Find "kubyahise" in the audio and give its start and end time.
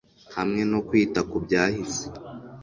1.29-2.03